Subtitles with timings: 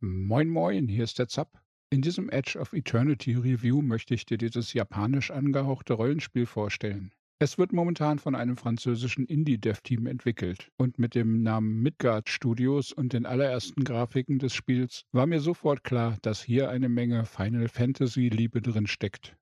[0.00, 1.60] Moin Moin, hier ist der Zapp.
[1.90, 7.10] In diesem Edge of Eternity Review möchte ich dir dieses japanisch angehauchte Rollenspiel vorstellen.
[7.40, 13.12] Es wird momentan von einem französischen Indie-Dev-Team entwickelt und mit dem Namen Midgard Studios und
[13.12, 18.28] den allerersten Grafiken des Spiels war mir sofort klar, dass hier eine Menge Final Fantasy
[18.28, 19.36] Liebe drin steckt.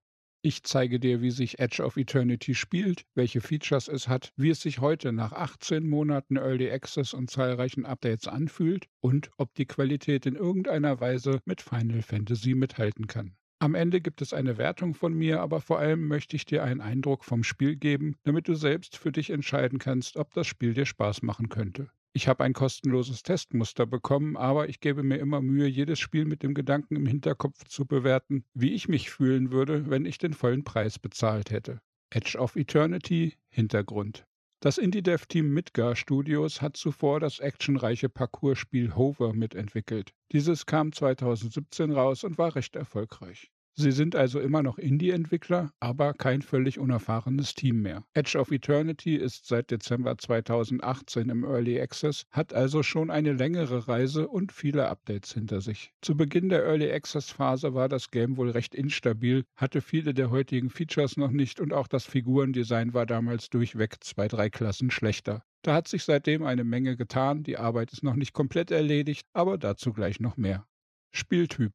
[0.47, 4.61] Ich zeige dir, wie sich Edge of Eternity spielt, welche Features es hat, wie es
[4.61, 10.25] sich heute nach 18 Monaten Early Access und zahlreichen Updates anfühlt und ob die Qualität
[10.25, 13.35] in irgendeiner Weise mit Final Fantasy mithalten kann.
[13.59, 16.81] Am Ende gibt es eine Wertung von mir, aber vor allem möchte ich dir einen
[16.81, 20.87] Eindruck vom Spiel geben, damit du selbst für dich entscheiden kannst, ob das Spiel dir
[20.87, 21.89] Spaß machen könnte.
[22.17, 26.43] Ich habe ein kostenloses Testmuster bekommen, aber ich gebe mir immer Mühe, jedes Spiel mit
[26.43, 30.65] dem Gedanken im Hinterkopf zu bewerten, wie ich mich fühlen würde, wenn ich den vollen
[30.65, 31.83] Preis bezahlt hätte.
[32.09, 34.25] Edge of Eternity Hintergrund.
[34.61, 40.15] Das Indie-Dev-Team Midgar Studios hat zuvor das actionreiche Parcours-Spiel Hover mitentwickelt.
[40.33, 43.51] Dieses kam 2017 raus und war recht erfolgreich.
[43.79, 48.05] Sie sind also immer noch Indie-Entwickler, aber kein völlig unerfahrenes Team mehr.
[48.15, 53.87] Edge of Eternity ist seit Dezember 2018 im Early Access, hat also schon eine längere
[53.87, 55.93] Reise und viele Updates hinter sich.
[56.01, 60.71] Zu Beginn der Early Access-Phase war das Game wohl recht instabil, hatte viele der heutigen
[60.71, 65.43] Features noch nicht und auch das Figurendesign war damals durchweg zwei, drei Klassen schlechter.
[65.61, 69.59] Da hat sich seitdem eine Menge getan, die Arbeit ist noch nicht komplett erledigt, aber
[69.59, 70.67] dazu gleich noch mehr.
[71.13, 71.75] Spieltyp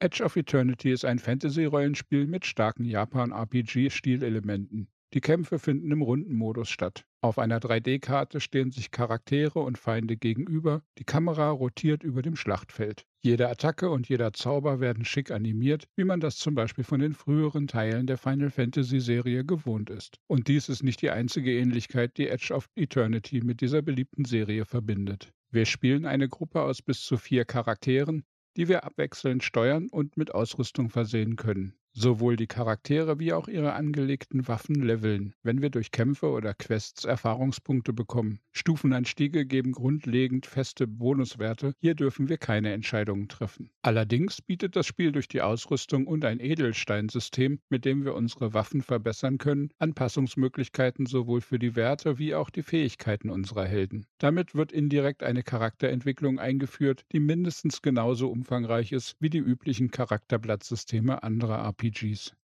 [0.00, 4.86] Edge of Eternity ist ein Fantasy-Rollenspiel mit starken Japan-RPG-Stilelementen.
[5.12, 7.04] Die Kämpfe finden im Rundenmodus statt.
[7.20, 13.06] Auf einer 3D-Karte stehen sich Charaktere und Feinde gegenüber, die Kamera rotiert über dem Schlachtfeld.
[13.22, 17.14] Jede Attacke und jeder Zauber werden schick animiert, wie man das zum Beispiel von den
[17.14, 20.20] früheren Teilen der Final Fantasy-Serie gewohnt ist.
[20.28, 24.64] Und dies ist nicht die einzige Ähnlichkeit, die Edge of Eternity mit dieser beliebten Serie
[24.64, 25.32] verbindet.
[25.50, 28.22] Wir spielen eine Gruppe aus bis zu vier Charakteren,
[28.58, 31.77] die wir abwechselnd steuern und mit Ausrüstung versehen können.
[32.00, 37.04] Sowohl die Charaktere wie auch ihre angelegten Waffen leveln, wenn wir durch Kämpfe oder Quests
[37.04, 38.38] Erfahrungspunkte bekommen.
[38.52, 43.70] Stufenanstiege geben grundlegend feste Bonuswerte, hier dürfen wir keine Entscheidungen treffen.
[43.82, 48.82] Allerdings bietet das Spiel durch die Ausrüstung und ein Edelsteinsystem, mit dem wir unsere Waffen
[48.82, 54.06] verbessern können, Anpassungsmöglichkeiten sowohl für die Werte wie auch die Fähigkeiten unserer Helden.
[54.18, 61.24] Damit wird indirekt eine Charakterentwicklung eingeführt, die mindestens genauso umfangreich ist wie die üblichen Charakterblattsysteme
[61.24, 61.87] anderer RPGs.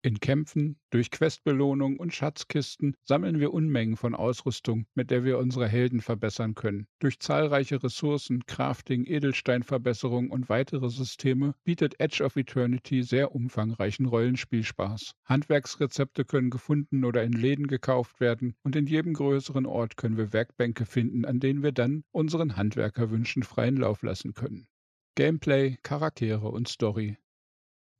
[0.03, 5.67] In Kämpfen, durch Questbelohnung und Schatzkisten sammeln wir Unmengen von Ausrüstung, mit der wir unsere
[5.67, 6.87] Helden verbessern können.
[6.99, 15.13] Durch zahlreiche Ressourcen, Crafting, Edelsteinverbesserung und weitere Systeme bietet Edge of Eternity sehr umfangreichen Rollenspielspaß.
[15.25, 20.31] Handwerksrezepte können gefunden oder in Läden gekauft werden und in jedem größeren Ort können wir
[20.31, 24.67] Werkbänke finden, an denen wir dann unseren Handwerkerwünschen freien Lauf lassen können.
[25.15, 27.17] Gameplay, Charaktere und Story.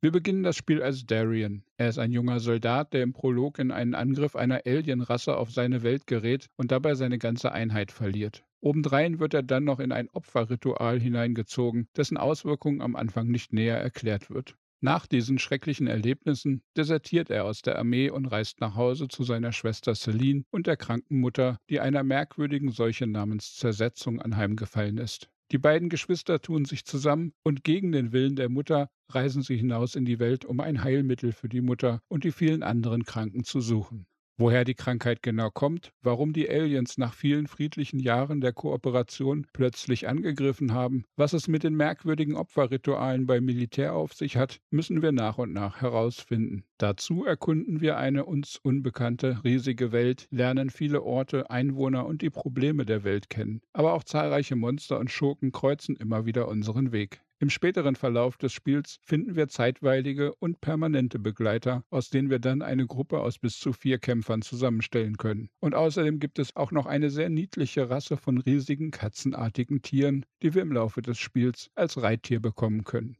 [0.00, 1.64] Wir beginnen das Spiel als Darien.
[1.76, 5.82] Er ist ein junger Soldat, der im Prolog in einen Angriff einer Alienrasse auf seine
[5.82, 8.44] Welt gerät und dabei seine ganze Einheit verliert.
[8.60, 13.78] Obendrein wird er dann noch in ein Opferritual hineingezogen, dessen Auswirkungen am Anfang nicht näher
[13.78, 14.54] erklärt wird.
[14.80, 19.50] Nach diesen schrecklichen Erlebnissen desertiert er aus der Armee und reist nach Hause zu seiner
[19.50, 25.28] Schwester Celine und der kranken Mutter, die einer merkwürdigen Seuche namens Zersetzung anheimgefallen ist.
[25.50, 29.94] Die beiden Geschwister tun sich zusammen und gegen den Willen der Mutter reisen sie hinaus
[29.94, 33.62] in die Welt, um ein Heilmittel für die Mutter und die vielen anderen Kranken zu
[33.62, 34.06] suchen.
[34.40, 40.06] Woher die Krankheit genau kommt, warum die Aliens nach vielen friedlichen Jahren der Kooperation plötzlich
[40.06, 45.10] angegriffen haben, was es mit den merkwürdigen Opferritualen beim Militär auf sich hat, müssen wir
[45.10, 46.62] nach und nach herausfinden.
[46.78, 52.86] Dazu erkunden wir eine uns unbekannte, riesige Welt, lernen viele Orte, Einwohner und die Probleme
[52.86, 53.60] der Welt kennen.
[53.72, 57.22] Aber auch zahlreiche Monster und Schurken kreuzen immer wieder unseren Weg.
[57.40, 62.62] Im späteren Verlauf des Spiels finden wir zeitweilige und permanente Begleiter, aus denen wir dann
[62.62, 65.48] eine Gruppe aus bis zu vier Kämpfern zusammenstellen können.
[65.60, 70.54] Und außerdem gibt es auch noch eine sehr niedliche Rasse von riesigen katzenartigen Tieren, die
[70.54, 73.16] wir im Laufe des Spiels als Reittier bekommen können.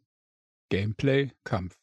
[0.69, 1.79] Gameplay Kampf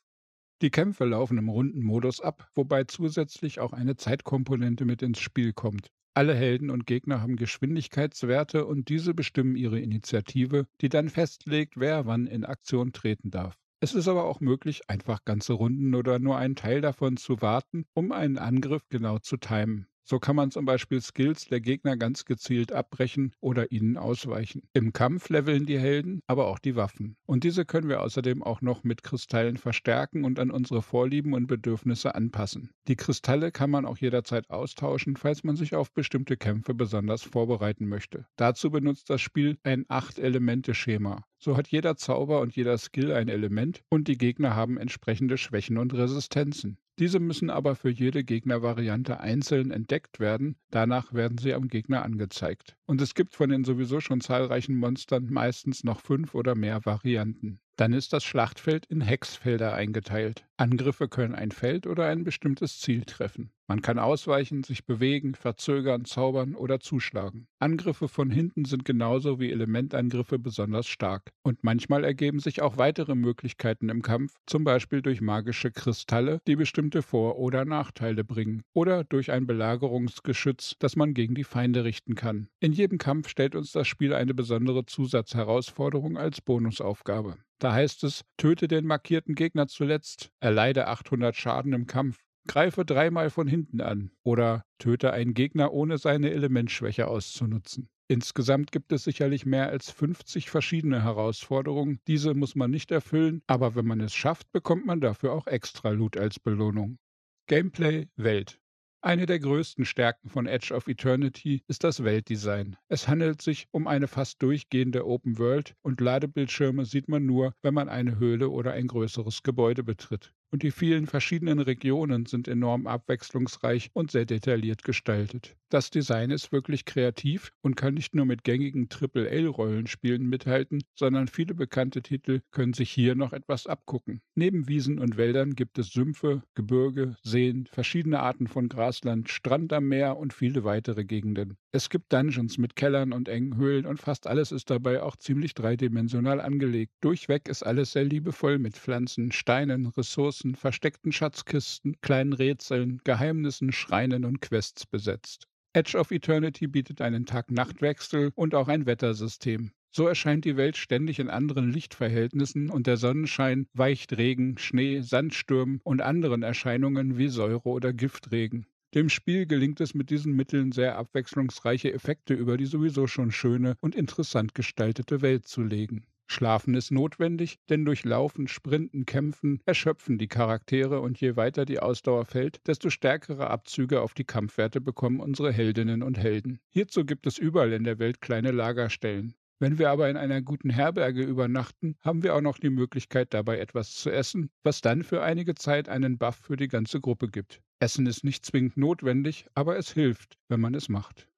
[0.61, 5.51] die Kämpfe laufen im runden Modus ab, wobei zusätzlich auch eine Zeitkomponente mit ins Spiel
[5.51, 5.91] kommt.
[6.15, 12.05] Alle Helden und Gegner haben Geschwindigkeitswerte und diese bestimmen ihre Initiative, die dann festlegt, wer
[12.07, 13.59] wann in Aktion treten darf.
[13.81, 17.85] Es ist aber auch möglich, einfach ganze Runden oder nur einen Teil davon zu warten,
[17.93, 19.87] um einen Angriff genau zu timen.
[20.07, 24.61] So kann man zum Beispiel Skills der Gegner ganz gezielt abbrechen oder ihnen ausweichen.
[24.73, 27.17] Im Kampf leveln die Helden, aber auch die Waffen.
[27.25, 31.47] Und diese können wir außerdem auch noch mit Kristallen verstärken und an unsere Vorlieben und
[31.47, 32.69] Bedürfnisse anpassen.
[32.87, 37.87] Die Kristalle kann man auch jederzeit austauschen, falls man sich auf bestimmte Kämpfe besonders vorbereiten
[37.87, 38.27] möchte.
[38.35, 41.23] Dazu benutzt das Spiel ein 8-Elemente-Schema.
[41.39, 45.79] So hat jeder Zauber und jeder Skill ein Element und die Gegner haben entsprechende Schwächen
[45.79, 46.77] und Resistenzen.
[46.97, 52.77] Diese müssen aber für jede Gegnervariante einzeln entdeckt werden, danach werden sie am Gegner angezeigt.
[52.85, 57.59] Und es gibt von den sowieso schon zahlreichen Monstern meistens noch fünf oder mehr Varianten.
[57.77, 60.45] Dann ist das Schlachtfeld in Hexfelder eingeteilt.
[60.55, 63.51] Angriffe können ein Feld oder ein bestimmtes Ziel treffen.
[63.67, 67.47] Man kann ausweichen, sich bewegen, verzögern, zaubern oder zuschlagen.
[67.59, 71.31] Angriffe von hinten sind genauso wie Elementangriffe besonders stark.
[71.43, 76.55] Und manchmal ergeben sich auch weitere Möglichkeiten im Kampf, zum Beispiel durch magische Kristalle, die
[76.55, 82.15] bestimmte Vor- oder Nachteile bringen, oder durch ein Belagerungsgeschütz, das man gegen die Feinde richten
[82.15, 82.47] kann.
[82.61, 87.35] In jedem Kampf stellt uns das Spiel eine besondere Zusatzherausforderung als Bonusaufgabe.
[87.59, 93.29] Da heißt es, töte den markierten Gegner zuletzt, erleide 800 Schaden im Kampf, greife dreimal
[93.29, 97.89] von hinten an oder töte einen Gegner ohne seine Elementschwäche auszunutzen.
[98.07, 101.99] Insgesamt gibt es sicherlich mehr als 50 verschiedene Herausforderungen.
[102.07, 105.89] Diese muss man nicht erfüllen, aber wenn man es schafft, bekommt man dafür auch extra
[105.89, 106.99] Loot als Belohnung.
[107.47, 108.59] Gameplay Welt
[109.05, 112.75] eine der größten Stärken von Edge of Eternity ist das Weltdesign.
[112.87, 117.75] Es handelt sich um eine fast durchgehende Open World und Ladebildschirme sieht man nur, wenn
[117.75, 122.87] man eine Höhle oder ein größeres Gebäude betritt und die vielen verschiedenen Regionen sind enorm
[122.87, 125.55] abwechslungsreich und sehr detailliert gestaltet.
[125.69, 131.55] Das Design ist wirklich kreativ und kann nicht nur mit gängigen AAA-Rollenspielen mithalten, sondern viele
[131.55, 134.21] bekannte Titel können sich hier noch etwas abgucken.
[134.35, 139.87] Neben Wiesen und Wäldern gibt es Sümpfe, Gebirge, Seen, verschiedene Arten von Grasland, Strand am
[139.87, 141.57] Meer und viele weitere Gegenden.
[141.71, 145.55] Es gibt Dungeons mit Kellern und engen Höhlen und fast alles ist dabei auch ziemlich
[145.55, 146.93] dreidimensional angelegt.
[147.01, 154.25] Durchweg ist alles sehr liebevoll mit Pflanzen, Steinen, Ressourcen, versteckten Schatzkisten, kleinen Rätseln, Geheimnissen, Schreinen
[154.25, 155.47] und Quests besetzt.
[155.73, 159.71] Edge of Eternity bietet einen Tag-Nacht-Wechsel und auch ein Wettersystem.
[159.91, 165.79] So erscheint die Welt ständig in anderen Lichtverhältnissen und der Sonnenschein weicht Regen, Schnee, Sandsturm
[165.83, 168.67] und anderen Erscheinungen wie Säure oder Giftregen.
[168.93, 173.75] Dem Spiel gelingt es mit diesen Mitteln sehr abwechslungsreiche Effekte über die sowieso schon schöne
[173.81, 176.05] und interessant gestaltete Welt zu legen.
[176.27, 181.79] Schlafen ist notwendig, denn durch Laufen, Sprinten, Kämpfen erschöpfen die Charaktere und je weiter die
[181.79, 186.59] Ausdauer fällt, desto stärkere Abzüge auf die Kampfwerte bekommen unsere Heldinnen und Helden.
[186.69, 189.35] Hierzu gibt es überall in der Welt kleine Lagerstellen.
[189.59, 193.59] Wenn wir aber in einer guten Herberge übernachten, haben wir auch noch die Möglichkeit, dabei
[193.59, 197.61] etwas zu essen, was dann für einige Zeit einen Buff für die ganze Gruppe gibt.
[197.79, 201.29] Essen ist nicht zwingend notwendig, aber es hilft, wenn man es macht.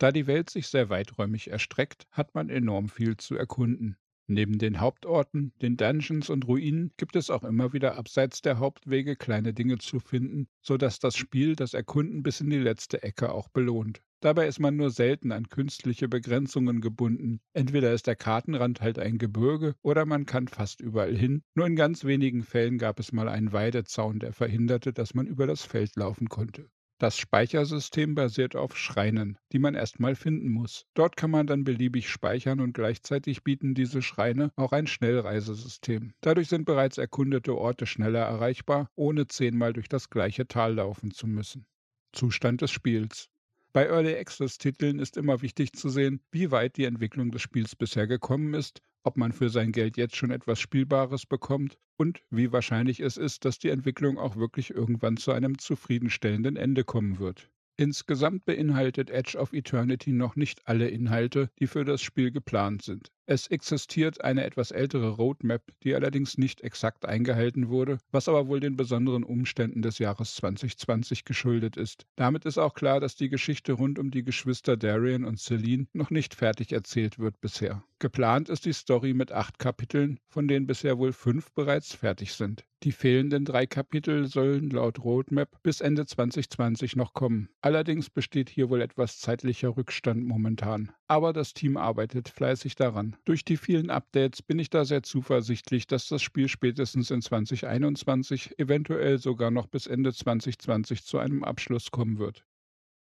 [0.00, 3.98] Da die Welt sich sehr weiträumig erstreckt, hat man enorm viel zu erkunden.
[4.28, 9.14] Neben den Hauptorten, den Dungeons und Ruinen gibt es auch immer wieder abseits der Hauptwege
[9.14, 13.30] kleine Dinge zu finden, so dass das Spiel das Erkunden bis in die letzte Ecke
[13.30, 14.00] auch belohnt.
[14.20, 17.40] Dabei ist man nur selten an künstliche Begrenzungen gebunden.
[17.52, 21.42] Entweder ist der Kartenrand halt ein Gebirge oder man kann fast überall hin.
[21.54, 25.46] Nur in ganz wenigen Fällen gab es mal einen Weidezaun, der verhinderte, dass man über
[25.46, 26.70] das Feld laufen konnte.
[27.00, 30.84] Das Speichersystem basiert auf Schreinen, die man erstmal finden muss.
[30.92, 36.12] Dort kann man dann beliebig speichern und gleichzeitig bieten diese Schreine auch ein Schnellreisesystem.
[36.20, 41.26] Dadurch sind bereits erkundete Orte schneller erreichbar, ohne zehnmal durch das gleiche Tal laufen zu
[41.26, 41.64] müssen.
[42.12, 43.30] Zustand des Spiels.
[43.72, 47.76] Bei Early Access Titeln ist immer wichtig zu sehen, wie weit die Entwicklung des Spiels
[47.76, 52.50] bisher gekommen ist, ob man für sein Geld jetzt schon etwas Spielbares bekommt und wie
[52.50, 57.48] wahrscheinlich es ist, dass die Entwicklung auch wirklich irgendwann zu einem zufriedenstellenden Ende kommen wird.
[57.76, 63.12] Insgesamt beinhaltet Edge of Eternity noch nicht alle Inhalte, die für das Spiel geplant sind.
[63.32, 68.58] Es existiert eine etwas ältere Roadmap, die allerdings nicht exakt eingehalten wurde, was aber wohl
[68.58, 72.06] den besonderen Umständen des Jahres 2020 geschuldet ist.
[72.16, 76.10] Damit ist auch klar, dass die Geschichte rund um die Geschwister Darian und Celine noch
[76.10, 77.84] nicht fertig erzählt wird bisher.
[78.00, 82.64] Geplant ist die Story mit acht Kapiteln, von denen bisher wohl fünf bereits fertig sind.
[82.82, 87.50] Die fehlenden drei Kapitel sollen laut Roadmap bis Ende 2020 noch kommen.
[87.60, 90.90] Allerdings besteht hier wohl etwas zeitlicher Rückstand momentan.
[91.06, 93.16] Aber das Team arbeitet fleißig daran.
[93.24, 98.58] Durch die vielen Updates bin ich da sehr zuversichtlich, dass das Spiel spätestens in 2021,
[98.58, 102.46] eventuell sogar noch bis Ende 2020 zu einem Abschluss kommen wird.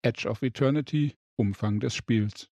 [0.02, 2.48] Edge of Eternity, Umfang des Spiels.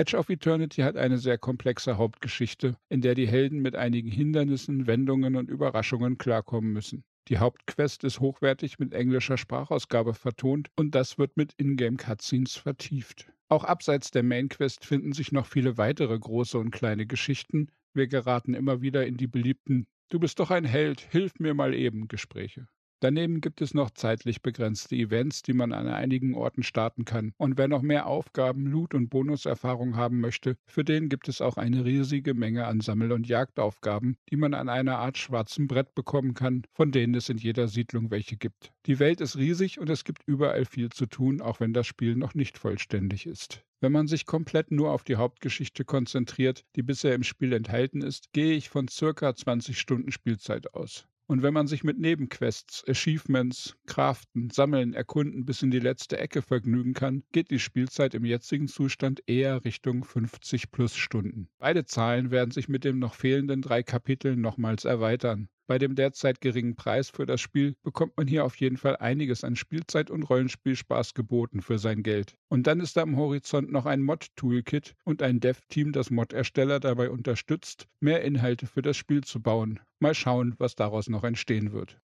[0.00, 4.86] Edge of Eternity hat eine sehr komplexe Hauptgeschichte, in der die Helden mit einigen Hindernissen,
[4.86, 7.02] Wendungen und Überraschungen klarkommen müssen.
[7.26, 13.32] Die Hauptquest ist hochwertig mit englischer Sprachausgabe vertont und das wird mit Ingame-Cutscenes vertieft.
[13.48, 17.70] Auch abseits der Main-Quest finden sich noch viele weitere große und kleine Geschichten.
[17.94, 21.74] Wir geraten immer wieder in die beliebten Du bist doch ein Held, hilf mir mal
[21.74, 22.66] eben Gespräche.
[23.00, 27.32] Daneben gibt es noch zeitlich begrenzte Events, die man an einigen Orten starten kann.
[27.36, 31.56] Und wer noch mehr Aufgaben, Loot und Bonuserfahrung haben möchte, für den gibt es auch
[31.58, 36.34] eine riesige Menge an Sammel- und Jagdaufgaben, die man an einer Art schwarzem Brett bekommen
[36.34, 38.72] kann, von denen es in jeder Siedlung welche gibt.
[38.86, 42.16] Die Welt ist riesig und es gibt überall viel zu tun, auch wenn das Spiel
[42.16, 43.62] noch nicht vollständig ist.
[43.80, 48.32] Wenn man sich komplett nur auf die Hauptgeschichte konzentriert, die bisher im Spiel enthalten ist,
[48.32, 51.06] gehe ich von circa 20 Stunden Spielzeit aus.
[51.30, 56.40] Und wenn man sich mit Nebenquests, Achievements, Craften, Sammeln, Erkunden bis in die letzte Ecke
[56.40, 61.50] vergnügen kann, geht die Spielzeit im jetzigen Zustand eher Richtung 50 plus Stunden.
[61.58, 65.50] Beide Zahlen werden sich mit den noch fehlenden drei Kapiteln nochmals erweitern.
[65.68, 69.44] Bei dem derzeit geringen Preis für das Spiel bekommt man hier auf jeden Fall einiges
[69.44, 72.38] an Spielzeit und Rollenspielspaß geboten für sein Geld.
[72.48, 77.10] Und dann ist da am Horizont noch ein Mod-Toolkit und ein Dev-Team, das Mod-Ersteller dabei
[77.10, 79.78] unterstützt, mehr Inhalte für das Spiel zu bauen.
[80.00, 82.00] Mal schauen, was daraus noch entstehen wird.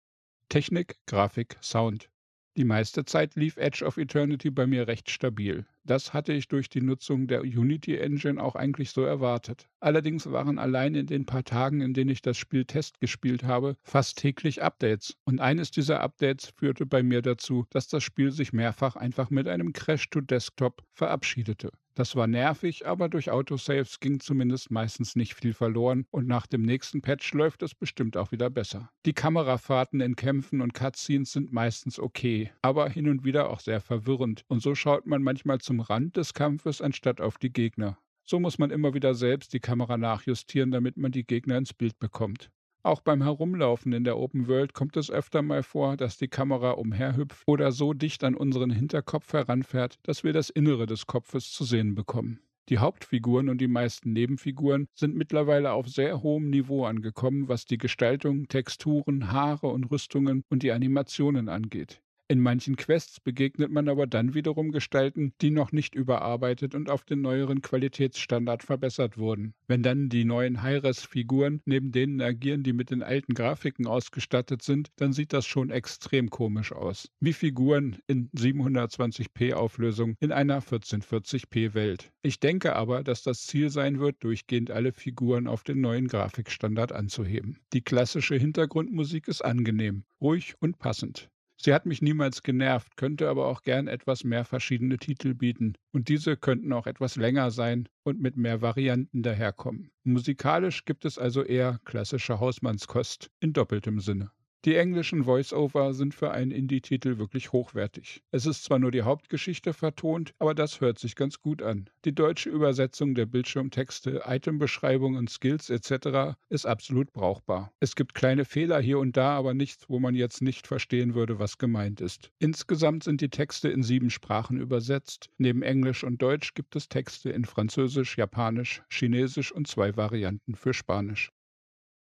[0.49, 2.09] Technik, Grafik, Sound.
[2.57, 5.67] Die meiste Zeit lief Edge of Eternity bei mir recht stabil.
[5.89, 9.71] Das hatte ich durch die Nutzung der Unity Engine auch eigentlich so erwartet.
[9.81, 13.75] Allerdings waren allein in den paar Tagen, in denen ich das Spiel Test gespielt habe,
[13.85, 15.17] fast täglich Updates.
[15.25, 19.49] Und eines dieser Updates führte bei mir dazu, dass das Spiel sich mehrfach einfach mit
[19.49, 21.71] einem Crash to Desktop verabschiedete.
[21.99, 26.63] Das war nervig, aber durch Autosaves ging zumindest meistens nicht viel verloren und nach dem
[26.63, 28.93] nächsten Patch läuft es bestimmt auch wieder besser.
[29.05, 33.81] Die Kamerafahrten in Kämpfen und Cutscenes sind meistens okay, aber hin und wieder auch sehr
[33.81, 37.99] verwirrend und so schaut man manchmal zum Rand des Kampfes anstatt auf die Gegner.
[38.23, 41.99] So muss man immer wieder selbst die Kamera nachjustieren, damit man die Gegner ins Bild
[41.99, 42.49] bekommt.
[42.83, 46.73] Auch beim Herumlaufen in der Open World kommt es öfter mal vor, dass die Kamera
[46.73, 51.65] umherhüpft oder so dicht an unseren Hinterkopf heranfährt, dass wir das Innere des Kopfes zu
[51.65, 52.41] sehen bekommen.
[52.69, 57.79] Die Hauptfiguren und die meisten Nebenfiguren sind mittlerweile auf sehr hohem Niveau angekommen, was die
[57.79, 62.03] Gestaltung, Texturen, Haare und Rüstungen und die Animationen angeht.
[62.31, 67.03] In manchen Quests begegnet man aber dann wiederum Gestalten, die noch nicht überarbeitet und auf
[67.03, 69.55] den neueren Qualitätsstandard verbessert wurden.
[69.67, 74.91] Wenn dann die neuen Hi-Res-Figuren neben denen agieren, die mit den alten Grafiken ausgestattet sind,
[74.97, 77.11] dann sieht das schon extrem komisch aus.
[77.19, 82.13] Wie Figuren in 720p Auflösung in einer 1440p Welt.
[82.21, 86.93] Ich denke aber, dass das Ziel sein wird, durchgehend alle Figuren auf den neuen Grafikstandard
[86.93, 87.59] anzuheben.
[87.73, 91.31] Die klassische Hintergrundmusik ist angenehm, ruhig und passend.
[91.61, 95.75] Sie hat mich niemals genervt, könnte aber auch gern etwas mehr verschiedene Titel bieten.
[95.91, 99.91] Und diese könnten auch etwas länger sein und mit mehr Varianten daherkommen.
[100.05, 104.31] Musikalisch gibt es also eher klassische Hausmannskost in doppeltem Sinne.
[104.65, 108.25] Die englischen Voice-Over sind für einen Indie-Titel wirklich hochwertig.
[108.33, 111.89] Es ist zwar nur die Hauptgeschichte vertont, aber das hört sich ganz gut an.
[112.05, 116.37] Die deutsche Übersetzung der Bildschirmtexte, Itembeschreibungen, Skills etc.
[116.49, 117.73] ist absolut brauchbar.
[117.79, 121.39] Es gibt kleine Fehler hier und da, aber nichts, wo man jetzt nicht verstehen würde,
[121.39, 122.33] was gemeint ist.
[122.41, 125.31] Insgesamt sind die Texte in sieben Sprachen übersetzt.
[125.39, 130.75] Neben Englisch und Deutsch gibt es Texte in Französisch, Japanisch, Chinesisch und zwei Varianten für
[130.75, 131.31] Spanisch.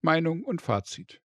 [0.00, 1.20] Meinung und Fazit.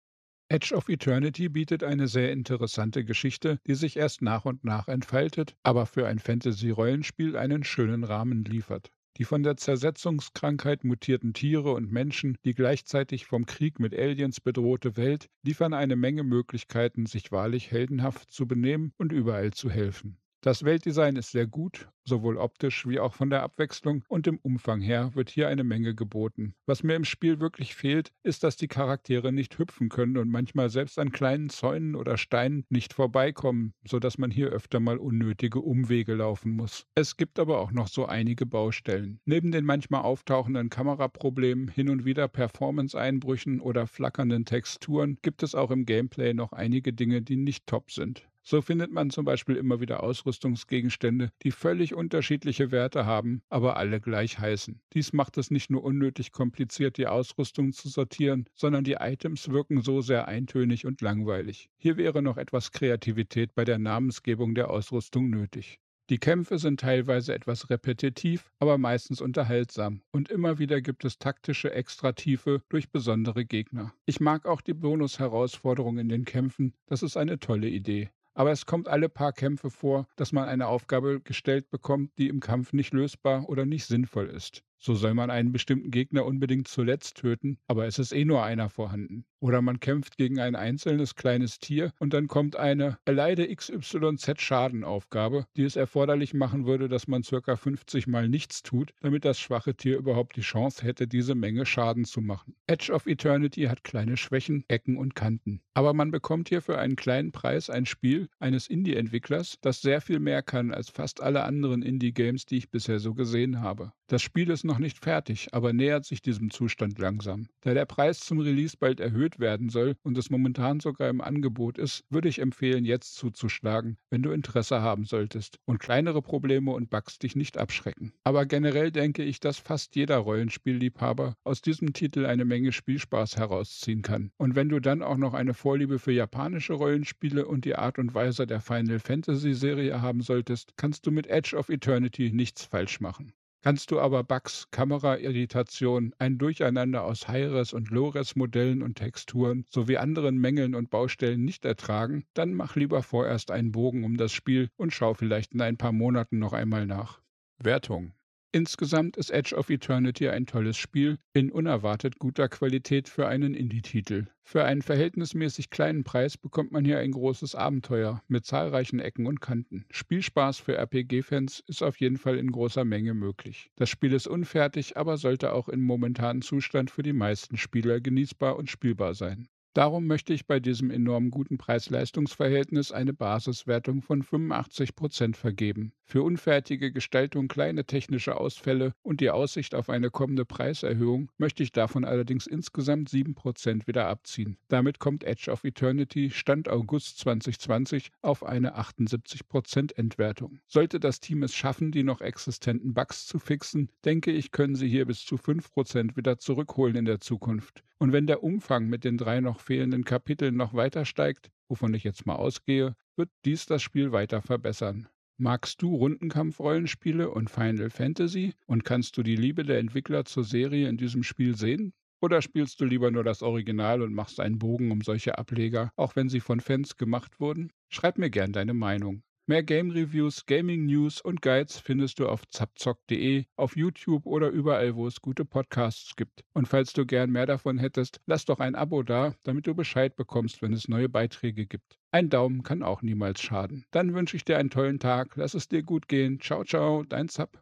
[0.52, 5.56] Edge of Eternity bietet eine sehr interessante Geschichte, die sich erst nach und nach entfaltet,
[5.62, 8.92] aber für ein Fantasy-Rollenspiel einen schönen Rahmen liefert.
[9.16, 14.98] Die von der Zersetzungskrankheit mutierten Tiere und Menschen, die gleichzeitig vom Krieg mit Aliens bedrohte
[14.98, 20.18] Welt, liefern eine Menge Möglichkeiten, sich wahrlich heldenhaft zu benehmen und überall zu helfen.
[20.44, 24.80] Das Weltdesign ist sehr gut, sowohl optisch wie auch von der Abwechslung und im Umfang
[24.80, 26.56] her wird hier eine Menge geboten.
[26.66, 30.68] Was mir im Spiel wirklich fehlt, ist, dass die Charaktere nicht hüpfen können und manchmal
[30.68, 36.14] selbst an kleinen Zäunen oder Steinen nicht vorbeikommen, sodass man hier öfter mal unnötige Umwege
[36.14, 36.86] laufen muss.
[36.96, 39.20] Es gibt aber auch noch so einige Baustellen.
[39.24, 45.70] Neben den manchmal auftauchenden Kameraproblemen, hin und wieder Performance-Einbrüchen oder flackernden Texturen gibt es auch
[45.70, 48.26] im Gameplay noch einige Dinge, die nicht top sind.
[48.44, 54.00] So findet man zum Beispiel immer wieder Ausrüstungsgegenstände, die völlig unterschiedliche Werte haben, aber alle
[54.00, 54.80] gleich heißen.
[54.94, 59.80] Dies macht es nicht nur unnötig kompliziert, die Ausrüstung zu sortieren, sondern die Items wirken
[59.82, 61.70] so sehr eintönig und langweilig.
[61.76, 65.78] Hier wäre noch etwas Kreativität bei der Namensgebung der Ausrüstung nötig.
[66.10, 71.72] Die Kämpfe sind teilweise etwas repetitiv, aber meistens unterhaltsam und immer wieder gibt es taktische
[71.72, 73.94] Extratiefe durch besondere Gegner.
[74.04, 78.10] Ich mag auch die Bonus-Herausforderung in den Kämpfen, das ist eine tolle Idee.
[78.34, 82.40] Aber es kommt alle paar Kämpfe vor, dass man eine Aufgabe gestellt bekommt, die im
[82.40, 84.62] Kampf nicht lösbar oder nicht sinnvoll ist.
[84.84, 88.68] So soll man einen bestimmten Gegner unbedingt zuletzt töten, aber es ist eh nur einer
[88.68, 89.24] vorhanden.
[89.38, 95.46] Oder man kämpft gegen ein einzelnes kleines Tier und dann kommt eine Erleide XYZ Schadenaufgabe,
[95.56, 99.76] die es erforderlich machen würde, dass man circa 50 mal nichts tut, damit das schwache
[99.76, 102.56] Tier überhaupt die Chance hätte, diese Menge Schaden zu machen.
[102.66, 105.60] Edge of Eternity hat kleine Schwächen, Ecken und Kanten.
[105.74, 110.18] Aber man bekommt hier für einen kleinen Preis ein Spiel eines Indie-Entwicklers, das sehr viel
[110.18, 113.92] mehr kann als fast alle anderen Indie-Games, die ich bisher so gesehen habe.
[114.08, 117.48] Das Spiel ist nicht fertig, aber nähert sich diesem Zustand langsam.
[117.62, 121.78] Da der Preis zum Release bald erhöht werden soll und es momentan sogar im Angebot
[121.78, 126.90] ist, würde ich empfehlen, jetzt zuzuschlagen, wenn du Interesse haben solltest und kleinere Probleme und
[126.90, 128.12] Bugs dich nicht abschrecken.
[128.24, 134.02] Aber generell denke ich, dass fast jeder Rollenspielliebhaber aus diesem Titel eine Menge Spielspaß herausziehen
[134.02, 134.30] kann.
[134.36, 138.14] Und wenn du dann auch noch eine Vorliebe für japanische Rollenspiele und die Art und
[138.14, 143.00] Weise der Final Fantasy Serie haben solltest, kannst du mit Edge of Eternity nichts falsch
[143.00, 143.32] machen.
[143.62, 150.36] Kannst du aber Bugs, Kamerairritation, ein Durcheinander aus High-Res- und Low-Res-Modellen und Texturen sowie anderen
[150.38, 154.92] Mängeln und Baustellen nicht ertragen, dann mach lieber vorerst einen Bogen um das Spiel und
[154.92, 157.20] schau vielleicht in ein paar Monaten noch einmal nach.
[157.58, 158.14] Wertung
[158.54, 164.26] Insgesamt ist Edge of Eternity ein tolles Spiel in unerwartet guter Qualität für einen Indie-Titel.
[164.42, 169.40] Für einen verhältnismäßig kleinen Preis bekommt man hier ein großes Abenteuer mit zahlreichen Ecken und
[169.40, 169.86] Kanten.
[169.90, 173.70] Spielspaß für RPG-Fans ist auf jeden Fall in großer Menge möglich.
[173.76, 178.56] Das Spiel ist unfertig, aber sollte auch im momentanen Zustand für die meisten Spieler genießbar
[178.56, 179.48] und spielbar sein.
[179.74, 185.94] Darum möchte ich bei diesem enorm guten Preis-Leistungs-Verhältnis eine Basiswertung von 85 Prozent vergeben.
[186.04, 191.72] Für unfertige Gestaltung, kleine technische Ausfälle und die Aussicht auf eine kommende Preiserhöhung möchte ich
[191.72, 194.58] davon allerdings insgesamt 7 Prozent wieder abziehen.
[194.68, 200.58] Damit kommt Edge of Eternity Stand August 2020 auf eine 78 Prozent Entwertung.
[200.66, 204.88] Sollte das Team es schaffen, die noch existenten Bugs zu fixen, denke ich, können sie
[204.88, 207.82] hier bis zu 5 Prozent wieder zurückholen in der Zukunft.
[208.02, 212.02] Und wenn der Umfang mit den drei noch fehlenden Kapiteln noch weiter steigt, wovon ich
[212.02, 215.06] jetzt mal ausgehe, wird dies das Spiel weiter verbessern.
[215.36, 220.88] Magst du Rundenkampf-Rollenspiele und Final Fantasy und kannst du die Liebe der Entwickler zur Serie
[220.88, 221.92] in diesem Spiel sehen?
[222.20, 226.16] Oder spielst du lieber nur das Original und machst einen Bogen um solche Ableger, auch
[226.16, 227.70] wenn sie von Fans gemacht wurden?
[227.88, 229.22] Schreib mir gern deine Meinung.
[229.46, 234.94] Mehr Game Reviews, Gaming News und Guides findest du auf zapzock.de, auf YouTube oder überall,
[234.94, 236.44] wo es gute Podcasts gibt.
[236.54, 240.14] Und falls du gern mehr davon hättest, lass doch ein Abo da, damit du Bescheid
[240.14, 241.98] bekommst, wenn es neue Beiträge gibt.
[242.12, 243.84] Ein Daumen kann auch niemals schaden.
[243.90, 246.38] Dann wünsche ich dir einen tollen Tag, lass es dir gut gehen.
[246.38, 247.60] Ciao, ciao, dein Zap.